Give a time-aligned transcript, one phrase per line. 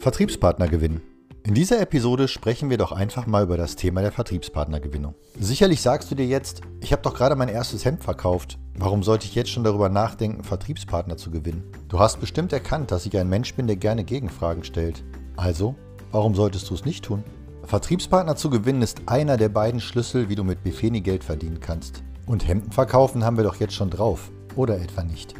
[0.00, 1.02] Vertriebspartner gewinnen.
[1.42, 5.14] In dieser Episode sprechen wir doch einfach mal über das Thema der Vertriebspartnergewinnung.
[5.38, 8.58] Sicherlich sagst du dir jetzt, ich habe doch gerade mein erstes Hemd verkauft.
[8.78, 11.64] Warum sollte ich jetzt schon darüber nachdenken, Vertriebspartner zu gewinnen?
[11.88, 15.04] Du hast bestimmt erkannt, dass ich ein Mensch bin, der gerne Gegenfragen stellt.
[15.36, 15.74] Also,
[16.12, 17.22] warum solltest du es nicht tun?
[17.64, 22.02] Vertriebspartner zu gewinnen ist einer der beiden Schlüssel, wie du mit Befeni Geld verdienen kannst.
[22.24, 24.30] Und Hemden verkaufen haben wir doch jetzt schon drauf.
[24.56, 25.34] Oder etwa nicht?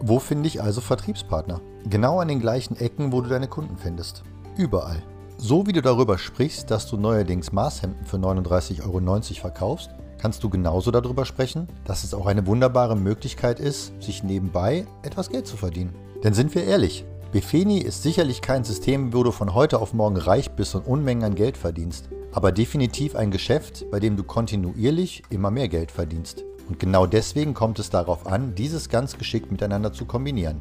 [0.00, 1.60] Wo finde ich also Vertriebspartner?
[1.88, 4.22] Genau an den gleichen Ecken, wo du deine Kunden findest.
[4.56, 5.02] Überall.
[5.38, 10.50] So wie du darüber sprichst, dass du neuerdings Maßhemden für 39,90 Euro verkaufst, kannst du
[10.50, 15.56] genauso darüber sprechen, dass es auch eine wunderbare Möglichkeit ist, sich nebenbei etwas Geld zu
[15.56, 15.94] verdienen.
[16.22, 20.18] Denn sind wir ehrlich, Befeni ist sicherlich kein System, wo du von heute auf morgen
[20.18, 25.22] reich bist und Unmengen an Geld verdienst, aber definitiv ein Geschäft, bei dem du kontinuierlich
[25.30, 26.44] immer mehr Geld verdienst.
[26.68, 30.60] Und genau deswegen kommt es darauf an, dieses ganz geschickt miteinander zu kombinieren.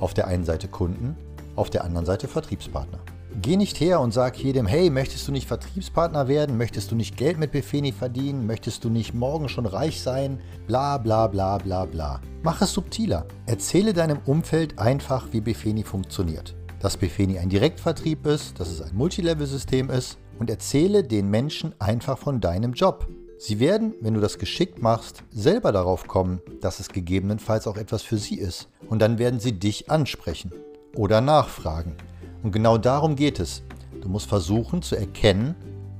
[0.00, 1.16] Auf der einen Seite Kunden,
[1.56, 2.98] auf der anderen Seite Vertriebspartner.
[3.42, 6.56] Geh nicht her und sag jedem, hey, möchtest du nicht Vertriebspartner werden?
[6.56, 8.46] Möchtest du nicht Geld mit Befeni verdienen?
[8.46, 10.40] Möchtest du nicht morgen schon reich sein?
[10.68, 12.20] Bla bla bla bla bla.
[12.42, 13.26] Mach es subtiler.
[13.46, 16.54] Erzähle deinem Umfeld einfach, wie Befeni funktioniert.
[16.80, 22.18] Dass Befeni ein Direktvertrieb ist, dass es ein Multilevel-System ist und erzähle den Menschen einfach
[22.18, 23.08] von deinem Job.
[23.38, 28.02] Sie werden, wenn du das geschickt machst, selber darauf kommen, dass es gegebenenfalls auch etwas
[28.02, 28.68] für sie ist.
[28.88, 30.52] Und dann werden sie dich ansprechen
[30.94, 31.96] oder nachfragen.
[32.42, 33.62] Und genau darum geht es.
[34.00, 35.54] Du musst versuchen zu erkennen,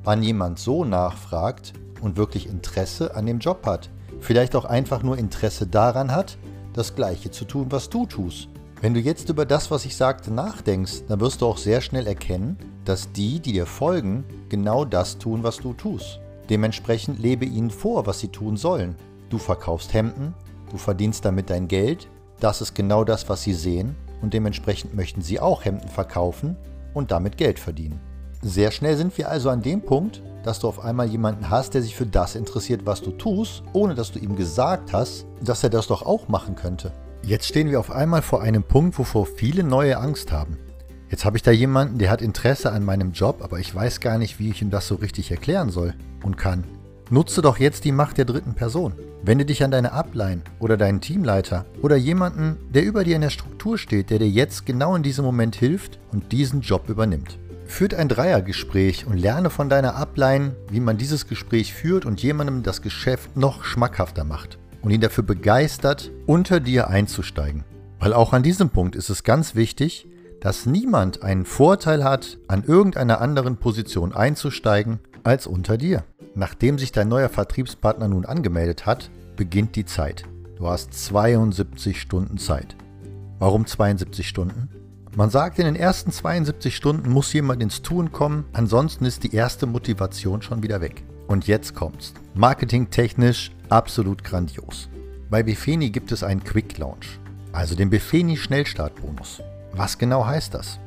[0.04, 3.90] wann jemand so nachfragt und wirklich Interesse an dem Job hat.
[4.20, 6.38] Vielleicht auch einfach nur Interesse daran hat,
[6.72, 8.48] das Gleiche zu tun, was du tust.
[8.80, 12.06] Wenn du jetzt über das, was ich sagte, nachdenkst, dann wirst du auch sehr schnell
[12.06, 16.20] erkennen, dass die, die dir folgen, genau das tun, was du tust.
[16.50, 18.96] Dementsprechend lebe ihnen vor, was sie tun sollen.
[19.30, 20.34] Du verkaufst Hemden,
[20.70, 22.08] du verdienst damit dein Geld,
[22.40, 26.56] das ist genau das, was sie sehen und dementsprechend möchten sie auch Hemden verkaufen
[26.92, 28.00] und damit Geld verdienen.
[28.42, 31.80] Sehr schnell sind wir also an dem Punkt, dass du auf einmal jemanden hast, der
[31.80, 35.70] sich für das interessiert, was du tust, ohne dass du ihm gesagt hast, dass er
[35.70, 36.92] das doch auch machen könnte.
[37.22, 40.58] Jetzt stehen wir auf einmal vor einem Punkt, wovor viele neue Angst haben.
[41.14, 44.18] Jetzt habe ich da jemanden, der hat Interesse an meinem Job, aber ich weiß gar
[44.18, 45.94] nicht, wie ich ihm das so richtig erklären soll
[46.24, 46.64] und kann.
[47.08, 48.94] Nutze doch jetzt die Macht der dritten Person.
[49.22, 53.30] Wende dich an deine Upline oder deinen Teamleiter oder jemanden, der über dir in der
[53.30, 57.38] Struktur steht, der dir jetzt genau in diesem Moment hilft und diesen Job übernimmt.
[57.64, 62.64] Führt ein Dreiergespräch und lerne von deiner Upline, wie man dieses Gespräch führt und jemandem
[62.64, 67.62] das Geschäft noch schmackhafter macht und ihn dafür begeistert, unter dir einzusteigen.
[68.00, 70.08] Weil auch an diesem Punkt ist es ganz wichtig,
[70.44, 76.04] dass niemand einen Vorteil hat, an irgendeiner anderen Position einzusteigen als unter dir.
[76.34, 80.24] Nachdem sich dein neuer Vertriebspartner nun angemeldet hat, beginnt die Zeit.
[80.56, 82.76] Du hast 72 Stunden Zeit.
[83.38, 84.68] Warum 72 Stunden?
[85.16, 89.34] Man sagt, in den ersten 72 Stunden muss jemand ins Tun kommen, ansonsten ist die
[89.34, 91.04] erste Motivation schon wieder weg.
[91.26, 92.12] Und jetzt kommt's.
[92.34, 94.90] Marketingtechnisch absolut grandios.
[95.30, 97.18] Bei Befeni gibt es einen Quick Launch,
[97.52, 99.40] also den Befeni Schnellstartbonus.
[99.76, 100.78] Was genau heißt das?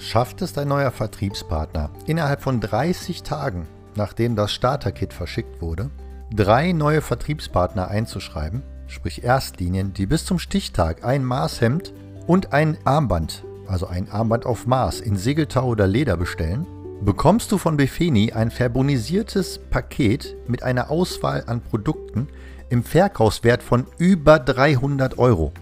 [0.00, 5.90] Schafft es dein neuer Vertriebspartner innerhalb von 30 Tagen, nachdem das Starter-Kit verschickt wurde,
[6.34, 11.94] drei neue Vertriebspartner einzuschreiben, sprich Erstlinien, die bis zum Stichtag ein Maßhemd
[12.26, 16.66] und ein Armband, also ein Armband auf Maß in Segeltau oder Leder bestellen,
[17.02, 22.28] bekommst du von Befeni ein verbonisiertes Paket mit einer Auswahl an Produkten
[22.70, 25.52] im Verkaufswert von über 300 Euro.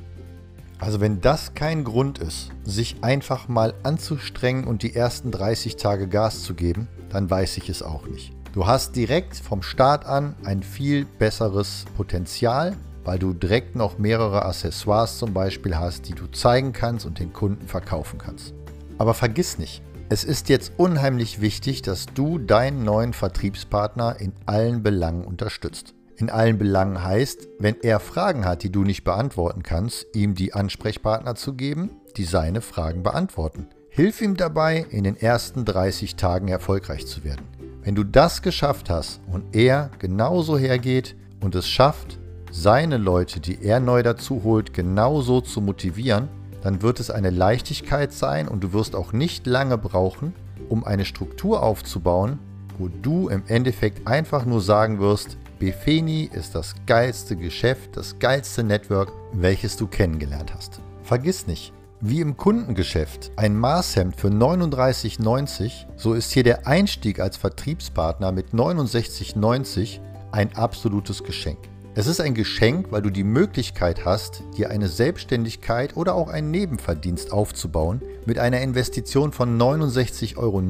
[0.84, 6.09] Also wenn das kein Grund ist, sich einfach mal anzustrengen und die ersten 30 Tage
[6.09, 8.34] Gas zu geben, dann weiß ich es auch nicht.
[8.53, 14.45] Du hast direkt vom Start an ein viel besseres Potenzial, weil du direkt noch mehrere
[14.45, 18.53] Accessoires zum Beispiel hast, die du zeigen kannst und den Kunden verkaufen kannst.
[18.99, 19.81] Aber vergiss nicht,
[20.11, 26.31] es ist jetzt unheimlich wichtig, dass du deinen neuen Vertriebspartner in allen Belangen unterstützt in
[26.31, 31.34] allen Belangen heißt, wenn er Fragen hat, die du nicht beantworten kannst, ihm die Ansprechpartner
[31.34, 33.66] zu geben, die seine Fragen beantworten.
[33.91, 37.47] Hilf ihm dabei, in den ersten 30 Tagen erfolgreich zu werden.
[37.83, 42.19] Wenn du das geschafft hast und er genauso hergeht und es schafft,
[42.51, 46.28] seine Leute, die er neu dazu holt, genauso zu motivieren,
[46.63, 50.33] dann wird es eine Leichtigkeit sein und du wirst auch nicht lange brauchen,
[50.69, 52.39] um eine Struktur aufzubauen,
[52.78, 58.65] wo du im Endeffekt einfach nur sagen wirst, Befeni ist das geilste Geschäft, das geilste
[58.65, 60.80] Network, welches du kennengelernt hast.
[61.04, 67.36] Vergiss nicht, wie im Kundengeschäft ein Maßhemd für 39,90, so ist hier der Einstieg als
[67.36, 70.01] Vertriebspartner mit 69,90
[70.33, 71.59] ein absolutes Geschenk.
[71.95, 76.50] Es ist ein Geschenk, weil du die Möglichkeit hast, dir eine Selbstständigkeit oder auch einen
[76.50, 80.60] Nebenverdienst aufzubauen mit einer Investition von 69,90 Euro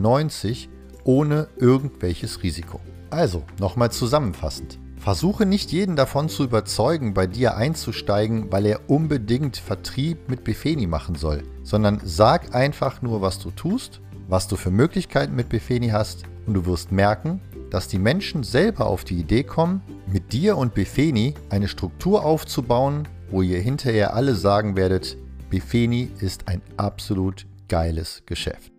[1.05, 2.81] ohne irgendwelches Risiko.
[3.15, 4.81] Also, nochmal zusammenfassend.
[4.97, 10.89] Versuche nicht jeden davon zu überzeugen, bei dir einzusteigen, weil er unbedingt Vertrieb mit Befeni
[10.89, 15.91] machen soll, sondern sag einfach nur, was du tust, was du für Möglichkeiten mit Befeni
[15.91, 17.41] hast und du wirst merken,
[17.71, 23.07] dass die Menschen selber auf die Idee kommen, mit dir und Befeni eine Struktur aufzubauen,
[23.31, 25.17] wo ihr hinterher alle sagen werdet,
[25.51, 28.73] Befeni ist ein absolut geiles Geschäft.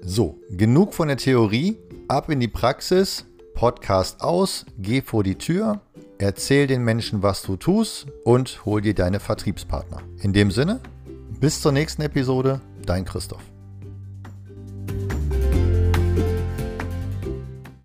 [0.00, 1.76] So, genug von der Theorie,
[2.08, 5.80] ab in die Praxis Podcast aus, geh vor die Tür,
[6.18, 10.02] erzähl den Menschen, was du tust und hol dir deine Vertriebspartner.
[10.20, 10.80] In dem Sinne,
[11.40, 13.51] bis zur nächsten Episode, dein Christoph.